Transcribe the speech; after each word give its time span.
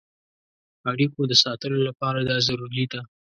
اړیکو 0.91 1.21
د 1.27 1.33
ساتلو 1.43 1.79
لپاره 1.87 2.19
دا 2.29 2.37
ضروري 2.47 2.85
ده. 2.91 3.01